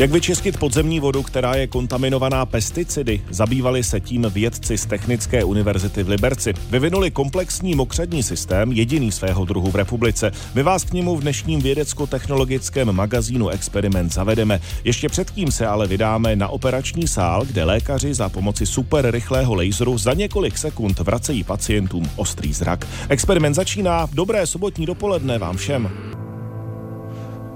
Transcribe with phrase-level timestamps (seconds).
[0.00, 3.22] Jak vyčistit podzemní vodu, která je kontaminovaná pesticidy?
[3.30, 6.52] Zabývali se tím vědci z Technické univerzity v Liberci.
[6.70, 10.32] Vyvinuli komplexní mokřadní systém, jediný svého druhu v republice.
[10.54, 14.60] My vás k němu v dnešním vědecko-technologickém magazínu Experiment zavedeme.
[14.84, 19.98] Ještě předtím se ale vydáme na operační sál, kde lékaři za pomoci super rychlého laseru
[19.98, 22.86] za několik sekund vracejí pacientům ostrý zrak.
[23.08, 24.08] Experiment začíná.
[24.12, 25.90] Dobré sobotní dopoledne vám všem.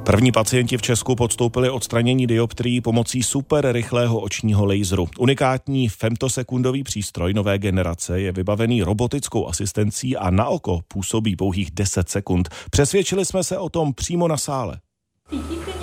[0.07, 5.08] První pacienti v Česku podstoupili odstranění dioptrií pomocí super rychlého očního laseru.
[5.18, 12.09] Unikátní femtosekundový přístroj nové generace je vybavený robotickou asistencí a na oko působí pouhých 10
[12.09, 12.48] sekund.
[12.71, 14.81] Přesvědčili jsme se o tom přímo na sále.
[15.31, 15.74] Cítíte?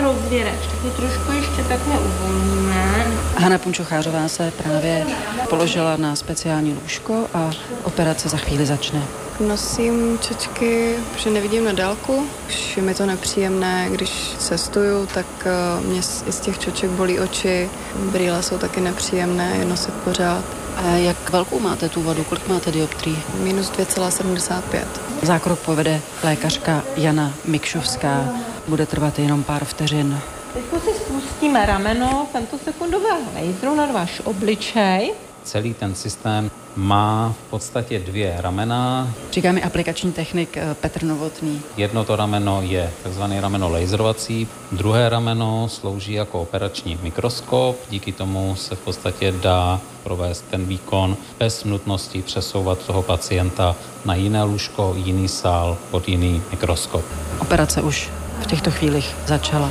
[0.00, 3.06] Ten rozvěrač, taky trošku ještě takhle uvolníme.
[3.36, 5.06] Hana Punčochářová se právě
[5.48, 7.50] položila na speciální lůžko a
[7.84, 9.02] operace za chvíli začne.
[9.40, 12.26] Nosím čočky, protože nevidím na dálku.
[12.48, 17.20] Už je mi to nepříjemné, když cestuju, tak eh, mě i z těch čoček bolí
[17.20, 17.70] oči.
[18.12, 20.44] Brýle jsou taky nepříjemné, je nosit pořád.
[20.76, 22.24] A jak velkou máte tu vodu?
[22.24, 23.18] Kolik máte dioptrií?
[23.42, 24.84] Minus 2,75.
[25.22, 28.28] Zákrok povede lékařka Jana Mikšovská.
[28.70, 30.18] Bude trvat jenom pár vteřin.
[30.52, 35.12] Teď si spustíme rameno femtosekundového laseru na váš obličej.
[35.44, 39.10] Celý ten systém má v podstatě dvě ramena.
[39.32, 41.62] Říká mi aplikační technik eh, Petr Novotný.
[41.76, 43.22] Jedno to rameno je tzv.
[43.40, 50.44] rameno laserovací, druhé rameno slouží jako operační mikroskop, díky tomu se v podstatě dá provést
[50.50, 57.04] ten výkon bez nutnosti přesouvat toho pacienta na jiné lůžko, jiný sál pod jiný mikroskop.
[57.40, 58.10] Operace už
[58.42, 59.70] v těchto chvílích začala.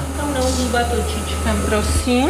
[1.44, 2.30] Tam prosím.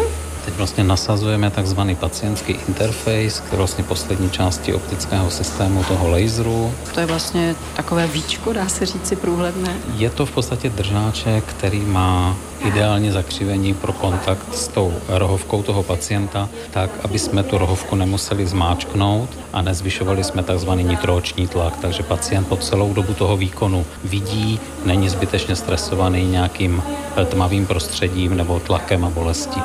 [0.50, 6.74] Teď vlastně nasazujeme takzvaný pacientský interface k vlastně poslední části optického systému toho laseru.
[6.94, 9.78] To je vlastně takové víčko, dá se říci průhledné.
[9.96, 15.84] Je to v podstatě držáček, který má ideální zakřivení pro kontakt s tou rohovkou toho
[15.84, 21.78] pacienta, tak, aby jsme tu rohovku nemuseli zmáčknout a nezvyšovali jsme takzvaný nitrooční tlak.
[21.82, 26.84] Takže pacient po celou dobu toho výkonu vidí, není zbytečně stresovaný nějakým
[27.26, 29.62] tmavým prostředím nebo tlakem a bolestí.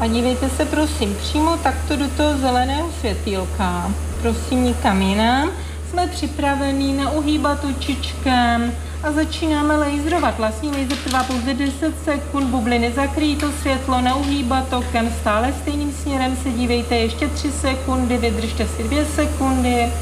[0.00, 3.90] A se prosím přímo takto do toho zeleného světýlka.
[4.22, 5.50] Prosím nikam jinam.
[5.90, 8.72] Jsme připravení neuhýbat očičkem
[9.02, 10.38] a začínáme laserovat.
[10.38, 16.36] Vlastní laser trvá pouze 10 sekund, bubliny zakryjí to světlo, neuhýbat okem, stále stejným směrem
[16.42, 19.92] se dívejte ještě 3 sekundy, vydržte si 2 sekundy.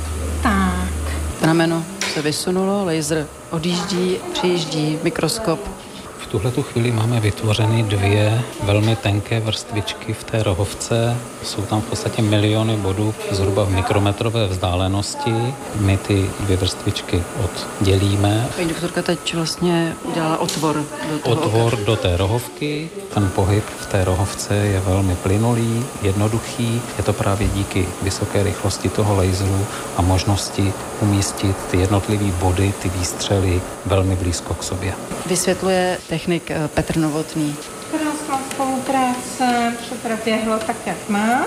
[0.42, 1.12] Tak.
[1.42, 1.84] Rameno
[2.14, 5.60] se vysunulo, laser odjíždí, přijíždí, mikroskop
[6.30, 11.16] tuhle tu chvíli máme vytvořeny dvě velmi tenké vrstvičky v té rohovce.
[11.42, 15.54] Jsou tam v podstatě miliony bodů zhruba v mikrometrové vzdálenosti.
[15.76, 18.48] My ty dvě vrstvičky oddělíme.
[18.56, 21.84] Paní doktorka teď vlastně udělala otvor do toho Otvor oka.
[21.84, 22.90] do té rohovky.
[23.14, 26.80] Ten pohyb v té rohovce je velmi plynulý, jednoduchý.
[26.98, 32.88] Je to právě díky vysoké rychlosti toho laseru a možnosti umístit ty jednotlivé body, ty
[32.88, 34.92] výstřely velmi blízko k sobě.
[35.26, 37.54] Vysvětluje technik eh, Petr Novotný.
[37.90, 41.46] Krásná spolupráce, vše proběhlo tak, jak má.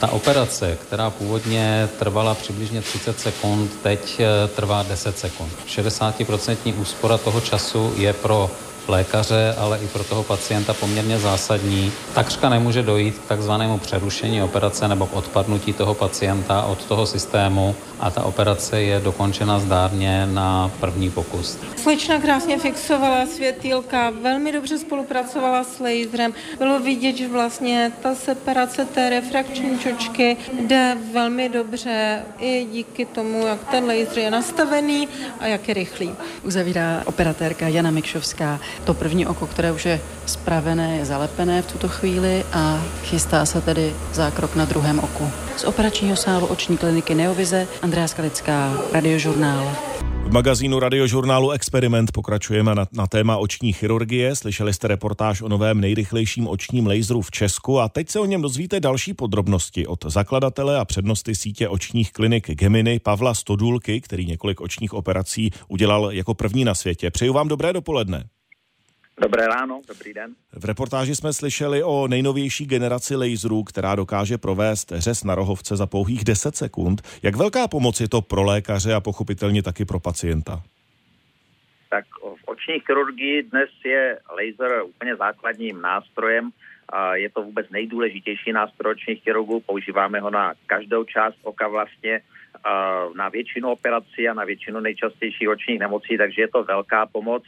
[0.00, 5.52] Ta operace, která původně trvala přibližně 30 sekund, teď eh, trvá 10 sekund.
[5.68, 8.50] 60% úspora toho času je pro
[8.90, 11.92] lékaře, ale i pro toho pacienta poměrně zásadní.
[12.14, 17.74] Takřka nemůže dojít k takzvanému přerušení operace nebo k odpadnutí toho pacienta od toho systému
[18.00, 21.58] a ta operace je dokončena zdárně na první pokus.
[21.76, 26.34] Slečna krásně fixovala světýlka, velmi dobře spolupracovala s laserem.
[26.58, 33.46] Bylo vidět, že vlastně ta separace té refrakční čočky jde velmi dobře i díky tomu,
[33.46, 35.08] jak ten laser je nastavený
[35.40, 36.10] a jak je rychlý.
[36.42, 38.60] Uzavírá operatérka Jana Mikšovská.
[38.84, 43.60] To první oko, které už je spravené, je zalepené v tuto chvíli a chystá se
[43.60, 45.30] tedy zákrok na druhém oku.
[45.56, 49.76] Z operačního sálu oční kliniky Neovize Andrea Skalická, radiožurnál.
[50.30, 54.36] V magazínu radiožurnálu Experiment pokračujeme na, na téma oční chirurgie.
[54.36, 58.42] Slyšeli jste reportáž o novém nejrychlejším očním laseru v Česku a teď se o něm
[58.42, 64.60] dozvíte další podrobnosti od zakladatele a přednosty sítě očních klinik Gemini Pavla Stodulky, který několik
[64.60, 67.10] očních operací udělal jako první na světě.
[67.10, 68.24] Přeju vám dobré dopoledne.
[69.18, 70.34] Dobré ráno, dobrý den.
[70.52, 75.86] V reportáži jsme slyšeli o nejnovější generaci laserů, která dokáže provést řez na rohovce za
[75.86, 77.02] pouhých 10 sekund.
[77.22, 80.62] Jak velká pomoc je to pro lékaře a pochopitelně taky pro pacienta?
[81.90, 86.50] Tak v oční chirurgii dnes je laser úplně základním nástrojem.
[87.12, 89.60] Je to vůbec nejdůležitější nástroj očních chirurgů.
[89.60, 92.20] Používáme ho na každou část oka vlastně,
[93.16, 97.42] na většinu operací a na většinu nejčastějších očních nemocí, takže je to velká pomoc.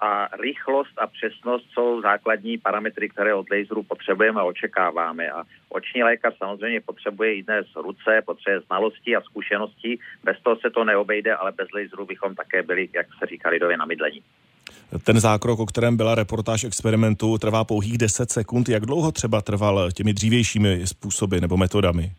[0.00, 5.30] A rychlost a přesnost jsou základní parametry, které od laseru potřebujeme a očekáváme.
[5.30, 9.98] A oční lékař samozřejmě potřebuje i dnes ruce, potřebuje znalosti a zkušenosti.
[10.24, 13.76] Bez toho se to neobejde, ale bez laseru bychom také byli, jak se říká lidově,
[13.76, 14.22] na mydlení.
[15.04, 18.68] Ten zákrok, o kterém byla reportáž experimentu, trvá pouhých 10 sekund.
[18.68, 22.12] Jak dlouho třeba trval těmi dřívějšími způsoby nebo metodami?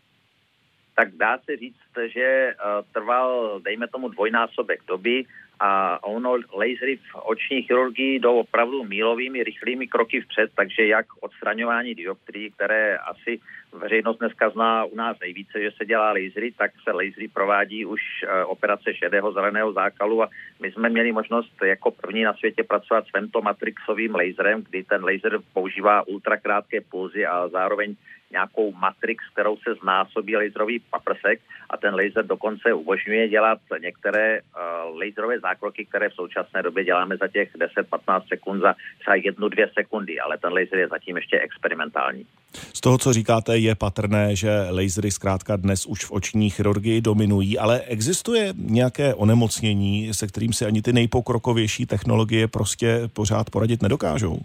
[0.96, 5.24] Tak dá se říct, že uh, trval, dejme tomu, dvojnásobek doby
[5.60, 11.94] a ono lasery v oční chirurgii jdou opravdu mílovými, rychlými kroky vpřed, takže jak odstraňování
[11.94, 13.40] dioptrií, které asi
[13.72, 18.00] veřejnost dneska zná u nás nejvíce, že se dělá lasery, tak se lasery provádí už
[18.24, 20.28] eh, operace šedého zeleného zákalu a
[20.60, 25.38] my jsme měli možnost jako první na světě pracovat s femtomatrixovým laserem, kdy ten laser
[25.52, 27.96] používá ultrakrátké pulzy a zároveň
[28.30, 31.40] nějakou matrix, kterou se znásobí laserový paprsek
[31.70, 37.16] a ten laser dokonce umožňuje dělat některé uh, laserové zákroky, které v současné době děláme
[37.16, 41.40] za těch 10-15 sekund za třeba jednu, dvě sekundy, ale ten laser je zatím ještě
[41.40, 42.26] experimentální.
[42.74, 47.58] Z toho, co říkáte, je patrné, že lasery zkrátka dnes už v oční chirurgii dominují,
[47.58, 54.40] ale existuje nějaké onemocnění, se kterým si ani ty nejpokrokovější technologie prostě pořád poradit nedokážou?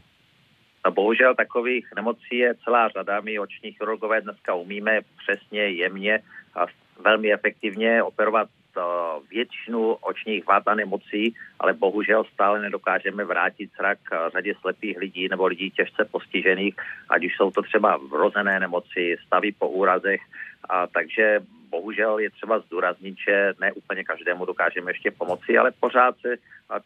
[0.84, 3.22] A bohužel takových nemocí je celá řada.
[3.22, 6.20] My oční chirurgové dneska umíme přesně, jemně
[6.56, 6.66] a
[7.00, 8.84] velmi efektivně operovat uh,
[9.30, 14.00] většinu očních vád a nemocí, ale bohužel stále nedokážeme vrátit zrak
[14.32, 16.76] řadě slepých lidí nebo lidí těžce postižených,
[17.10, 20.22] ať už jsou to třeba vrozené nemoci, stavy po úrazech.
[20.70, 21.40] A takže
[21.72, 26.36] bohužel je třeba zdůraznit, že ne úplně každému dokážeme ještě pomoci, ale pořád se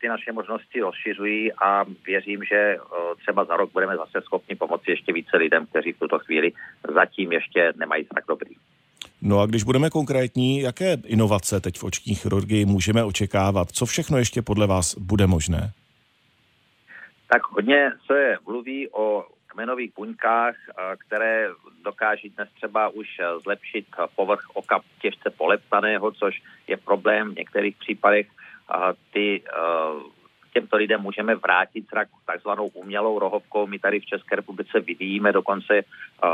[0.02, 2.78] ty naše možnosti rozšiřují a věřím, že
[3.22, 6.52] třeba za rok budeme zase schopni pomoci ještě více lidem, kteří v tuto chvíli
[6.94, 8.56] zatím ještě nemají tak dobrý.
[9.22, 13.72] No a když budeme konkrétní, jaké inovace teď v oční chirurgii můžeme očekávat?
[13.72, 15.72] Co všechno ještě podle vás bude možné?
[17.34, 19.24] Tak hodně se mluví o
[19.56, 20.56] kmenových buňkách,
[21.08, 21.50] které
[21.84, 23.08] dokáží dnes třeba už
[23.44, 23.86] zlepšit
[24.16, 28.28] povrch oka těžce poleptaného, což je problém v některých případech.
[29.14, 29.44] Ty
[30.54, 33.68] těmto lidem můžeme vrátit zrak takzvanou umělou rohovkou.
[33.68, 35.82] My tady v České republice vyvíjíme dokonce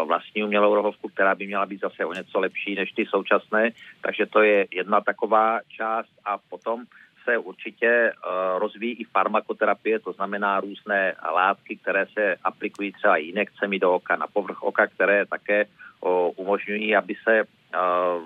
[0.05, 3.69] vlastní umělou rohovku, která by měla být zase o něco lepší než ty současné.
[4.01, 6.85] Takže to je jedna taková část a potom
[7.23, 13.79] se určitě uh, rozvíjí i farmakoterapie, to znamená různé látky, které se aplikují třeba injekcemi
[13.79, 18.21] do oka, na povrch oka, které také uh, umožňují, aby se uh,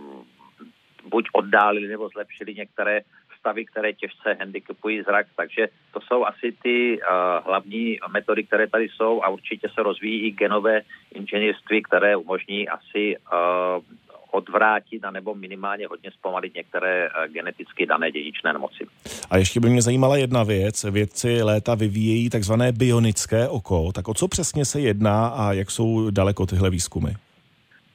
[1.09, 3.01] buď oddálili nebo zlepšili některé
[3.39, 5.27] stavy, které těžce handicapují zrak.
[5.35, 6.99] Takže to jsou asi ty
[7.45, 10.81] hlavní metody, které tady jsou a určitě se rozvíjí i genové
[11.13, 13.17] inženýrství, které umožní asi
[14.35, 18.87] odvrátit nebo minimálně hodně zpomalit některé eh, geneticky dané dědičné nemoci.
[19.29, 20.83] A ještě by mě zajímala jedna věc.
[20.83, 23.91] Vědci léta vyvíjejí takzvané bionické oko.
[23.91, 27.11] Tak o co přesně se jedná a jak jsou daleko tyhle výzkumy?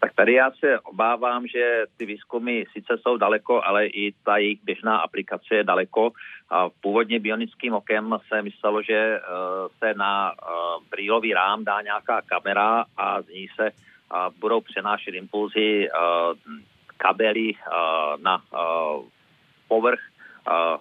[0.01, 4.59] Tak tady já se obávám, že ty výzkumy sice jsou daleko, ale i ta jejich
[4.65, 6.11] běžná aplikace je daleko.
[6.51, 12.23] A původně bionickým okem se myslelo, že uh, se na uh, brýlový rám dá nějaká
[12.23, 13.71] kamera a z ní se
[14.41, 15.89] budou přenášet impulzy
[16.97, 17.53] kabely
[18.23, 18.43] na
[19.69, 20.01] povrch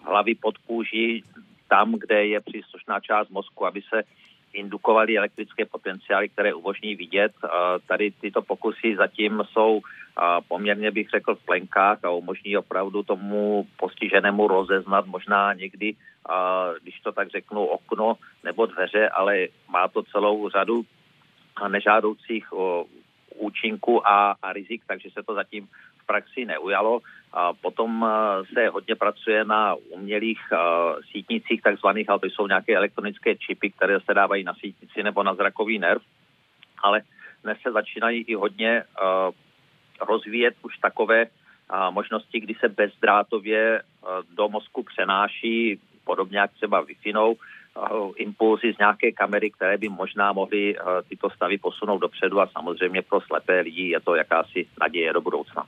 [0.06, 1.24] hlavy pod kůži,
[1.68, 4.04] tam, kde je příslušná část mozku, aby se
[4.54, 7.32] indukovaly elektrické potenciály, které umožní vidět.
[7.88, 9.82] Tady tyto pokusy zatím jsou
[10.48, 15.96] poměrně, bych řekl, v plenkách a umožní opravdu tomu postiženému rozeznat možná někdy,
[16.82, 20.82] když to tak řeknu, okno nebo dveře, ale má to celou řadu
[21.68, 22.54] nežádoucích
[23.40, 25.68] účinku a, a rizik, takže se to zatím
[26.04, 27.00] v praxi neujalo.
[27.34, 30.58] A potom eh, se hodně pracuje na umělých uh,
[31.12, 35.34] sítnicích takzvaných, ale to jsou nějaké elektronické čipy, které se dávají na sítnici nebo na
[35.34, 36.02] zrakový nerv.
[36.84, 37.02] Ale
[37.44, 39.34] dnes se začínají i hodně uh,
[40.08, 41.26] rozvíjet už takové
[41.90, 43.82] možnosti, kdy se bezdrátově
[44.34, 47.38] do mozku přenáší, podobně jak třeba Wi-Fi,
[48.16, 53.02] impulzy z nějaké kamery, které by možná mohly eh, tyto stavy posunout dopředu a samozřejmě
[53.02, 55.66] pro slepé lidi je to jakási naděje do budoucna.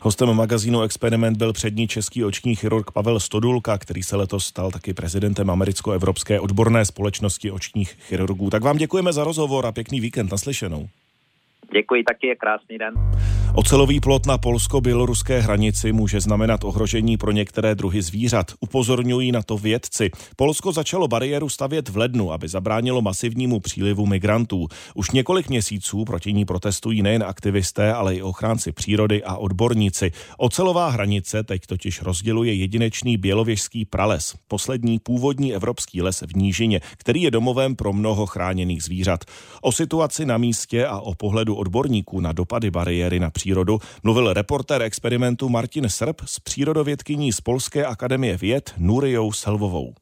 [0.00, 4.94] Hostem magazínu Experiment byl přední český oční chirurg Pavel Stodulka, který se letos stal taky
[4.94, 8.50] prezidentem Americko-Evropské odborné společnosti očních chirurgů.
[8.50, 10.88] Tak vám děkujeme za rozhovor a pěkný víkend naslyšenou.
[11.72, 12.94] Děkuji, taky krásný den.
[13.56, 18.52] Ocelový plot na polsko-běloruské hranici může znamenat ohrožení pro některé druhy zvířat.
[18.60, 20.10] Upozorňují na to vědci.
[20.36, 24.68] Polsko začalo bariéru stavět v lednu, aby zabránilo masivnímu přílivu migrantů.
[24.94, 30.10] Už několik měsíců proti ní protestují nejen aktivisté, ale i ochránci přírody a odborníci.
[30.38, 37.22] Ocelová hranice teď totiž rozděluje jedinečný bělověžský prales, poslední původní evropský les v nížině, který
[37.22, 39.24] je domovem pro mnoho chráněných zvířat.
[39.62, 44.82] O situaci na místě a o pohledu odborníků na dopady bariéry na přírodu mluvil reportér
[44.82, 49.94] experimentu Martin Srb s přírodovědkyní z Polské akademie věd Nurijou Selvovou.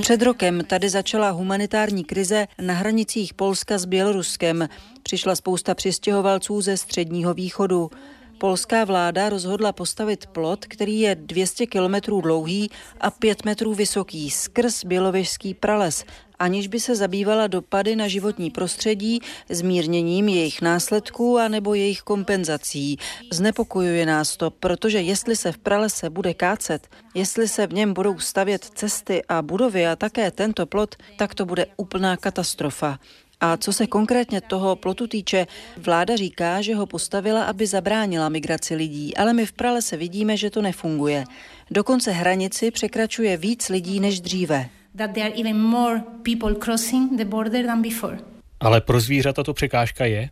[0.00, 4.68] Před rokem tady začala humanitární krize na hranicích Polska s Běloruskem.
[5.02, 7.90] Přišla spousta přistěhovalců ze středního východu.
[8.38, 12.70] Polská vláda rozhodla postavit plot, který je 200 kilometrů dlouhý
[13.00, 16.04] a 5 metrů vysoký skrz Bělověžský prales,
[16.38, 22.98] aniž by se zabývala dopady na životní prostředí, zmírněním jejich následků a nebo jejich kompenzací.
[23.32, 28.18] Znepokojuje nás to, protože jestli se v pralese bude kácet, jestli se v něm budou
[28.18, 32.98] stavět cesty a budovy a také tento plot, tak to bude úplná katastrofa.
[33.40, 38.74] A co se konkrétně toho plotu týče, vláda říká, že ho postavila, aby zabránila migraci
[38.74, 41.24] lidí, ale my v pralese vidíme, že to nefunguje.
[41.70, 44.68] Dokonce hranici překračuje víc lidí než dříve.
[48.60, 50.30] Ale pro zvířata to překážka je?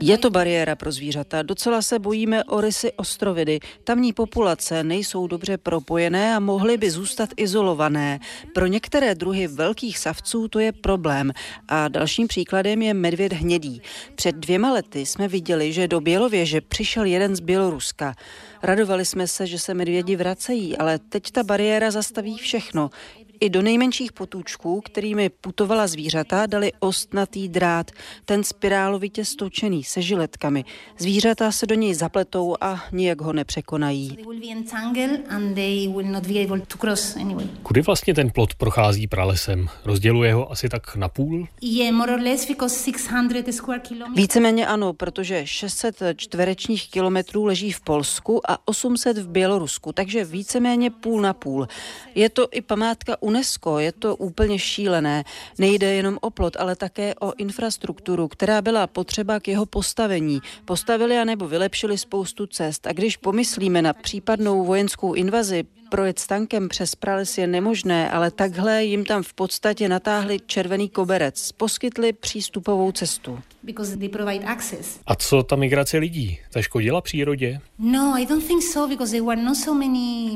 [0.00, 1.42] Je to bariéra pro zvířata.
[1.42, 3.60] Docela se bojíme o rysy ostrovidy.
[3.84, 8.20] Tamní populace nejsou dobře propojené a mohly by zůstat izolované.
[8.54, 11.32] Pro některé druhy velkých savců to je problém.
[11.68, 13.82] A dalším příkladem je medvěd hnědý.
[14.14, 18.14] Před dvěma lety jsme viděli, že do Bělověže přišel jeden z Běloruska.
[18.62, 22.90] Radovali jsme se, že se medvědi vracejí, ale teď ta bariéra zastaví všechno.
[23.40, 27.90] I do nejmenších potůčků, kterými putovala zvířata, dali ostnatý drát,
[28.24, 30.64] ten spirálovitě stočený se žiletkami.
[30.98, 34.18] Zvířata se do něj zapletou a nijak ho nepřekonají.
[37.62, 39.68] Kudy vlastně ten plot prochází pralesem?
[39.84, 41.48] Rozděluje ho asi tak na půl?
[44.14, 50.90] Víceméně ano, protože 600 čtverečních kilometrů leží v Polsku a 800 v Bělorusku, takže víceméně
[50.90, 51.68] půl na půl.
[52.14, 53.29] Je to i památka UNESCO,
[53.78, 55.24] je to úplně šílené.
[55.58, 60.40] Nejde jenom o plot, ale také o infrastrukturu, která byla potřeba k jeho postavení.
[60.64, 62.86] Postavili a nebo vylepšili spoustu cest.
[62.86, 68.30] A když pomyslíme na případnou vojenskou invazi, projet s tankem přes prales je nemožné, ale
[68.30, 73.38] takhle jim tam v podstatě natáhli červený koberec, poskytli přístupovou cestu.
[75.06, 76.38] A co ta migrace lidí?
[76.52, 77.60] Ta škodila přírodě?
[77.78, 78.14] No,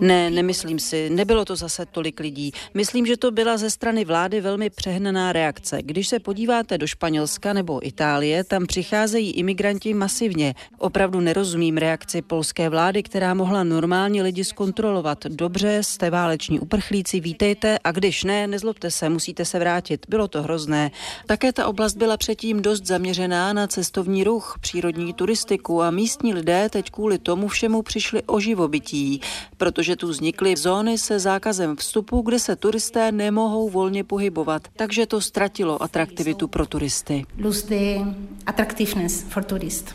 [0.06, 1.10] ne, nemyslím si.
[1.10, 2.52] Nebylo to zase tolik lidí.
[2.74, 5.78] Myslím, že to byla ze strany vlády velmi přehnaná reakce.
[5.82, 10.54] Když se podíváte do Španělska nebo Itálie, tam přicházejí imigranti masivně.
[10.78, 15.24] Opravdu nerozumím reakci polské vlády, která mohla normálně lidi zkontrolovat.
[15.44, 20.06] Dobře, jste váleční uprchlíci, vítejte a když ne, nezlobte se, musíte se vrátit.
[20.08, 20.90] Bylo to hrozné.
[21.26, 26.68] Také ta oblast byla předtím dost zaměřená na cestovní ruch, přírodní turistiku a místní lidé
[26.68, 29.20] teď kvůli tomu všemu přišli o živobytí,
[29.56, 35.20] protože tu vznikly zóny se zákazem vstupu, kde se turisté nemohou volně pohybovat, takže to
[35.20, 37.24] ztratilo atraktivitu pro turisty.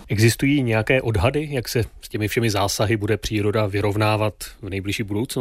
[0.08, 5.38] Existují nějaké odhady, jak se s těmi všemi zásahy bude příroda vyrovnávat v nejbližší budoucnosti?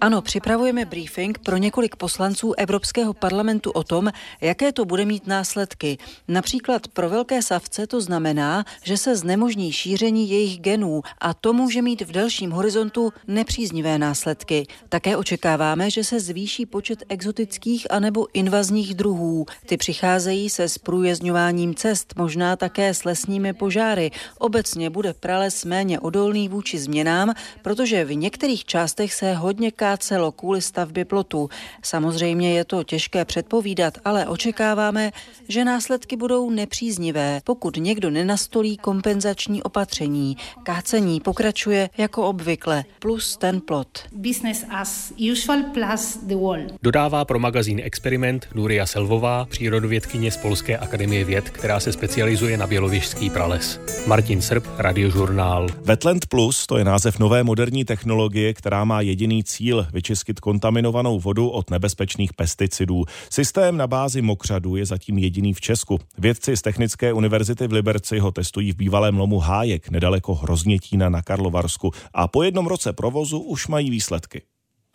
[0.00, 4.10] Ano, připravujeme briefing pro několik poslanců Evropského parlamentu o tom,
[4.40, 5.98] jaké to bude mít následky.
[6.28, 11.82] Například pro velké savce to znamená, že se znemožní šíření jejich genů a to může
[11.82, 14.66] mít v delším horizontu nepříznivé následky.
[14.88, 19.46] Také očekáváme, že se zvýší počet exotických anebo invazních druhů.
[19.66, 24.10] Ty přicházejí se sprůjezňováním cest, možná také s lesními požáry.
[24.38, 30.62] Obecně bude prales méně odolný vůči změnám, protože v některých částech se hodně kácelo kvůli
[30.62, 31.48] stavbě plotu.
[31.82, 35.12] Samozřejmě je to těžké předpovídat, ale očekáváme,
[35.48, 40.36] že následky budou nepříznivé, pokud někdo nenastolí kompenzační opatření.
[40.62, 43.98] Kácení pokračuje jako obvykle, plus ten plot.
[44.12, 46.60] Business as usual plus the wall.
[46.82, 52.66] Dodává pro magazín Experiment Nuria Selvová, přírodovědkyně z Polské akademie věd, která se specializuje na
[52.66, 53.80] bělověžský prales.
[54.06, 55.68] Martin Srb, radiožurnál.
[56.14, 61.48] Wetland Plus to je název nové moderní technologie, která má jediný cíl vyčistit kontaminovanou vodu
[61.48, 63.04] od nebezpečných pesticidů.
[63.30, 66.00] Systém na bázi mokřadu je zatím jediný v Česku.
[66.18, 71.22] Vědci z Technické univerzity v Liberci ho testují v bývalém lomu Hájek nedaleko Hroznětína na
[71.22, 74.42] Karlovarsku a po jednom roce provozu už mají výsledky.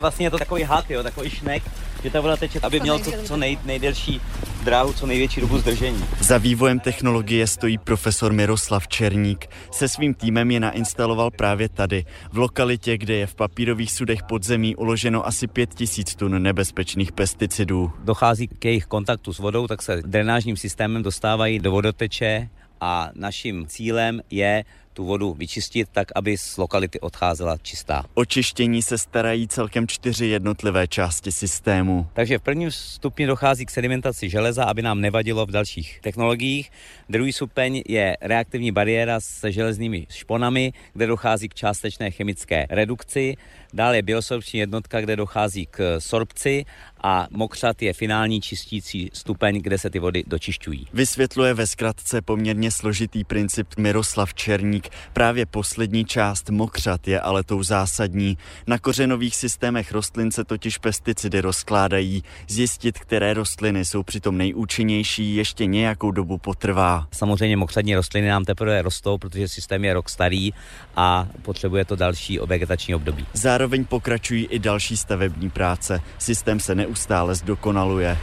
[0.02, 1.62] Vlastně je to takový had, jo, takový šnek,
[2.02, 4.20] že ta voda teče, aby měl to co nej, nejdelší
[4.64, 6.04] dráhu, co největší dobu zdržení.
[6.20, 9.46] Za vývojem technologie stojí profesor Miroslav Černík.
[9.70, 14.76] Se svým týmem je nainstaloval právě tady, v lokalitě, kde je v papírových sudech podzemí
[14.76, 17.92] uloženo asi 5000 tun nebezpečných pesticidů.
[18.04, 22.48] Dochází k jejich kontaktu s vodou, tak se drenážním systémem dostávají do vodoteče
[22.80, 24.64] a naším cílem je
[25.00, 28.04] tu vodu vyčistit tak, aby z lokality odcházela čistá.
[28.14, 32.06] O čištění se starají celkem čtyři jednotlivé části systému.
[32.12, 36.70] Takže v prvním stupni dochází k sedimentaci železa, aby nám nevadilo v dalších technologiích.
[37.08, 43.36] Druhý stupeň je reaktivní bariéra se železnými šponami, kde dochází k částečné chemické redukci.
[43.72, 46.64] Dále je biosorpční jednotka, kde dochází k sorpci
[47.02, 50.86] a mokřat je finální čistící stupeň, kde se ty vody dočišťují.
[50.92, 54.88] Vysvětluje ve zkratce poměrně složitý princip Miroslav Černík.
[55.12, 58.38] Právě poslední část mokřat je ale tou zásadní.
[58.66, 62.22] Na kořenových systémech rostlin se totiž pesticidy rozkládají.
[62.48, 67.08] Zjistit, které rostliny jsou přitom nejúčinnější, ještě nějakou dobu potrvá.
[67.12, 70.50] Samozřejmě mokřadní rostliny nám teprve rostou, protože systém je rok starý
[70.96, 73.26] a potřebuje to další vegetační období.
[73.32, 76.00] Zároveň pokračují i další stavební práce.
[76.18, 76.89] Systém se neustále
[77.34, 78.18] zdokonaluje.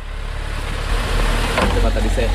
[1.70, 2.30] Třeba tady se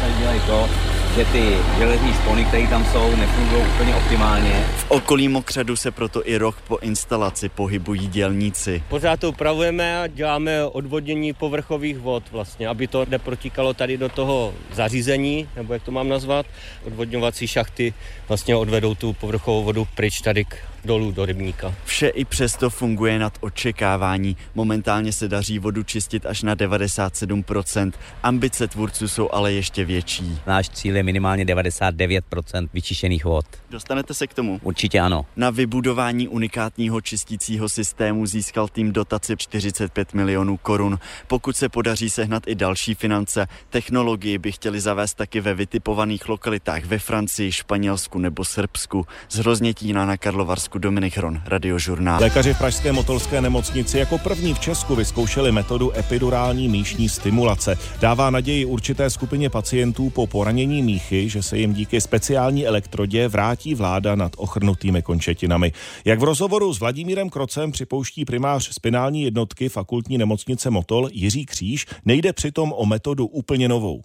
[0.00, 0.68] tady dělají to,
[1.16, 4.64] že ty železní špony, které tam jsou, nefungují úplně optimálně.
[4.76, 8.82] V okolí mokřadu se proto i rok po instalaci pohybují dělníci.
[8.88, 14.54] Pořád to upravujeme a děláme odvodnění povrchových vod vlastně, aby to neprotíkalo tady do toho
[14.72, 16.46] zařízení, nebo jak to mám nazvat.
[16.86, 17.94] Odvodňovací šachty
[18.28, 21.74] vlastně odvedou tu povrchovou vodu pryč tady k dolů do rybníka.
[21.84, 24.36] Vše i přesto funguje nad očekávání.
[24.54, 27.92] Momentálně se daří vodu čistit až na 97%.
[28.22, 30.38] Ambice tvůrců jsou ale ještě větší.
[30.46, 33.46] Náš cíl je minimálně 99% vyčištěných vod.
[33.70, 34.60] Dostanete se k tomu?
[34.62, 35.26] Určitě ano.
[35.36, 40.98] Na vybudování unikátního čistícího systému získal tým dotaci 45 milionů korun.
[41.26, 46.84] Pokud se podaří sehnat i další finance, technologii by chtěli zavést taky ve vytipovaných lokalitách
[46.84, 49.06] ve Francii, Španělsku nebo Srbsku.
[49.28, 52.20] Z Hroznětína na Karlovarsku Dominik Hron, Radiožurnál.
[52.20, 57.78] Lékaři v Pražské motolské nemocnici jako první v Česku vyzkoušeli metodu epidurální míšní stimulace.
[58.00, 63.74] Dává naději určité skupině pacientů po poranění míchy, že se jim díky speciální elektrodě vrátí
[63.74, 65.72] vláda nad ochrnutými končetinami.
[66.04, 71.86] Jak v rozhovoru s Vladimírem Krocem připouští primář spinální jednotky fakultní nemocnice Motol Jiří Kříž,
[72.04, 74.02] nejde přitom o metodu úplně novou.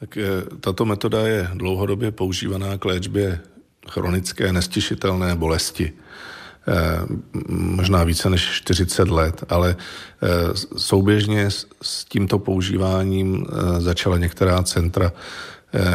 [0.00, 0.28] Tak je,
[0.60, 3.40] tato metoda je dlouhodobě používaná k léčbě
[3.90, 5.92] chronické nestišitelné bolesti.
[7.48, 9.76] možná více než 40 let, ale
[10.76, 11.50] souběžně
[11.82, 13.46] s tímto používáním
[13.78, 15.12] začala některá centra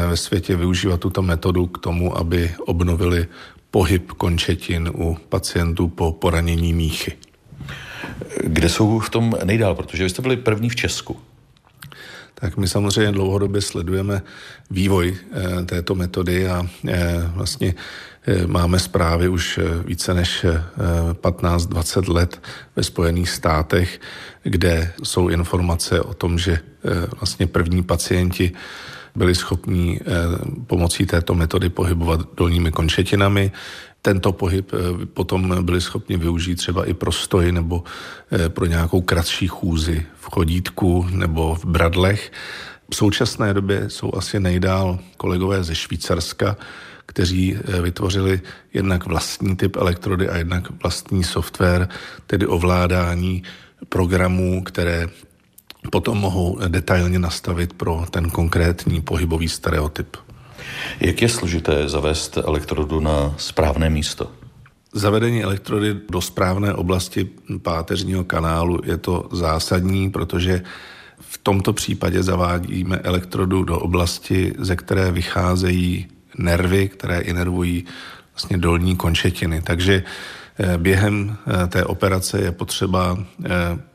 [0.09, 3.27] ve světě využívat tuto metodu k tomu, aby obnovili
[3.71, 7.13] pohyb končetin u pacientů po poranění míchy.
[8.43, 9.75] Kde jsou v tom nejdál?
[9.75, 11.17] Protože vy jste byli první v Česku.
[12.41, 14.21] Tak my samozřejmě dlouhodobě sledujeme
[14.69, 15.17] vývoj
[15.65, 16.67] této metody a
[17.33, 17.75] vlastně
[18.45, 20.45] máme zprávy už více než
[21.13, 22.41] 15-20 let
[22.75, 24.01] ve Spojených státech,
[24.43, 26.59] kde jsou informace o tom, že
[27.19, 28.51] vlastně první pacienti
[29.15, 29.99] byli schopni
[30.67, 33.51] pomocí této metody pohybovat dolními končetinami.
[34.01, 34.71] Tento pohyb
[35.13, 37.83] potom byli schopni využít třeba i pro stoji nebo
[38.47, 42.31] pro nějakou kratší chůzi v chodítku nebo v bradlech.
[42.91, 46.57] V současné době jsou asi nejdál kolegové ze Švýcarska,
[47.05, 48.41] kteří vytvořili
[48.73, 51.89] jednak vlastní typ elektrody a jednak vlastní software,
[52.27, 53.43] tedy ovládání
[53.89, 55.07] programů, které
[55.91, 60.17] potom mohou detailně nastavit pro ten konkrétní pohybový stereotyp.
[60.99, 64.31] Jak je složité zavést elektrodu na správné místo?
[64.93, 67.29] Zavedení elektrody do správné oblasti
[67.61, 70.61] páteřního kanálu je to zásadní, protože
[71.19, 76.07] v tomto případě zavádíme elektrodu do oblasti, ze které vycházejí
[76.37, 77.85] nervy, které inervují
[78.33, 79.61] vlastně dolní končetiny.
[79.61, 80.03] Takže
[80.77, 83.17] během té operace je potřeba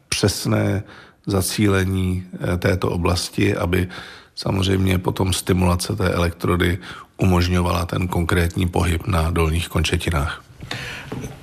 [0.09, 0.83] přesné
[1.27, 2.25] zacílení
[2.59, 3.89] této oblasti, aby
[4.37, 6.79] samozřejmě potom stimulace té elektrody
[7.17, 10.43] umožňovala ten konkrétní pohyb na dolních končetinách.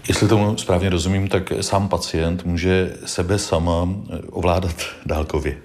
[0.07, 3.89] Jestli tomu správně rozumím, tak sám pacient může sebe sama
[4.29, 4.75] ovládat
[5.05, 5.57] dálkově.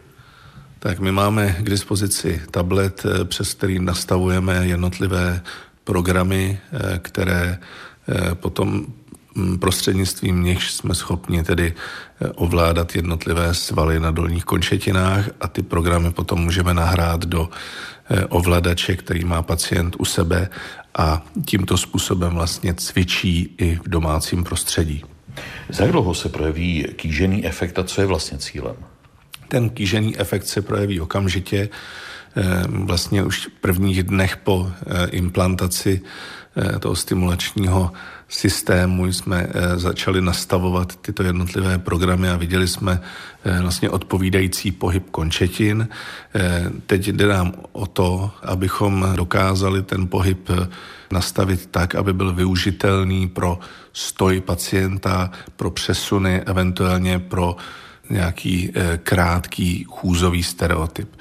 [0.78, 5.42] Tak my máme k dispozici tablet, přes který nastavujeme jednotlivé
[5.84, 6.58] programy,
[6.98, 7.58] které
[8.34, 8.86] potom
[9.60, 11.74] prostřednictvím nich jsme schopni tedy
[12.34, 17.48] ovládat jednotlivé svaly na dolních končetinách a ty programy potom můžeme nahrát do
[18.28, 20.48] ovladače, který má pacient u sebe
[20.98, 25.04] a tímto způsobem vlastně cvičí i v domácím prostředí.
[25.68, 28.76] Za jak dlouho se projeví kýžený efekt a co je vlastně cílem?
[29.48, 31.68] Ten kýžený efekt se projeví okamžitě,
[32.36, 36.00] eh, vlastně už v prvních dnech po eh, implantaci
[36.56, 37.92] eh, toho stimulačního
[38.28, 43.00] systému jsme začali nastavovat tyto jednotlivé programy a viděli jsme
[43.60, 45.88] vlastně odpovídající pohyb končetin.
[46.86, 50.50] Teď jde nám o to, abychom dokázali ten pohyb
[51.12, 53.58] nastavit tak, aby byl využitelný pro
[53.92, 57.56] stoj pacienta, pro přesuny, eventuálně pro
[58.10, 61.16] nějaký eh, krátký chůzový stereotyp.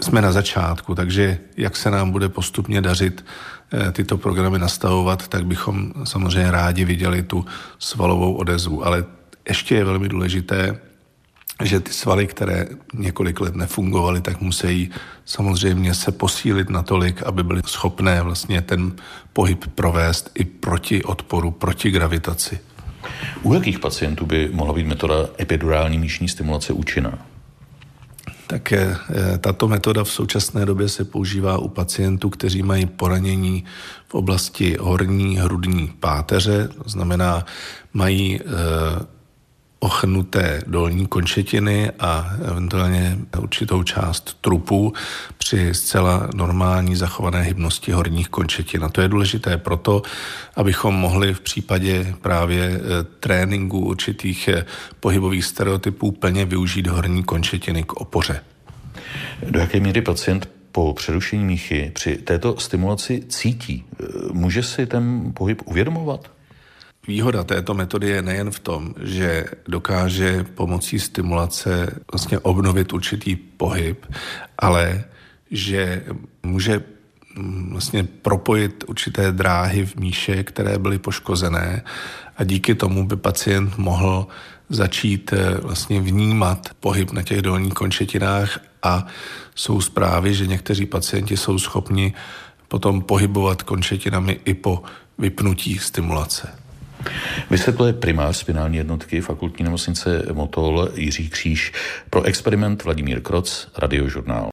[0.00, 3.59] Jsme na začátku, takže jak se nám bude postupně dařit eh,
[3.92, 7.44] tyto programy nastavovat, tak bychom samozřejmě rádi viděli tu
[7.78, 8.86] svalovou odezvu.
[8.86, 9.04] Ale
[9.48, 10.80] ještě je velmi důležité,
[11.62, 14.90] že ty svaly, které několik let nefungovaly, tak musí
[15.24, 18.92] samozřejmě se posílit natolik, aby byly schopné vlastně ten
[19.32, 22.58] pohyb provést i proti odporu, proti gravitaci.
[23.42, 27.29] U jakých pacientů by mohla být metoda epidurální míšní stimulace účinná?
[28.50, 28.96] Tak eh,
[29.38, 33.64] tato metoda v současné době se používá u pacientů, kteří mají poranění
[34.08, 37.46] v oblasti horní hrudní páteře, to znamená,
[37.92, 38.44] mají eh,
[39.80, 44.92] ochrnuté dolní končetiny a eventuálně určitou část trupu
[45.38, 48.84] při zcela normální zachované hybnosti horních končetin.
[48.84, 50.02] A to je důležité proto,
[50.56, 52.80] abychom mohli v případě právě e,
[53.20, 54.64] tréninku určitých e,
[55.00, 58.40] pohybových stereotypů plně využít horní končetiny k opoře.
[59.50, 63.84] Do jaké míry pacient po přerušení míchy při této stimulaci cítí?
[64.00, 66.39] E, může si ten pohyb uvědomovat?
[67.10, 74.06] Výhoda této metody je nejen v tom, že dokáže pomocí stimulace vlastně obnovit určitý pohyb,
[74.58, 75.04] ale
[75.50, 76.04] že
[76.42, 76.82] může
[77.36, 81.82] mm, vlastně propojit určité dráhy v míše, které byly poškozené
[82.36, 84.26] a díky tomu by pacient mohl
[84.68, 89.06] začít eh, vlastně vnímat pohyb na těch dolních končetinách a
[89.54, 92.14] jsou zprávy, že někteří pacienti jsou schopni
[92.68, 94.82] potom pohybovat končetinami i po
[95.18, 96.69] vypnutí stimulace.
[97.50, 101.72] Vysvětluje primář spinální jednotky fakultní nemocnice Motol Jiří Kříž
[102.10, 104.48] pro experiment Vladimír Kroc, radiožurnál.